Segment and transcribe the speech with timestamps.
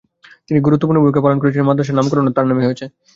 [0.47, 2.85] তিনি গুরুত্বপূর্ণ ভূমিকা পালন করেছিলেন, মাদ্রাসার নামকরণও তার নামে হয়েছে।